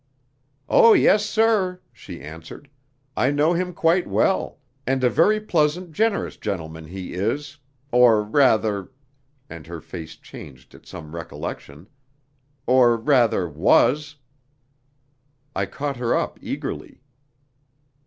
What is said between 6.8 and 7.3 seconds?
he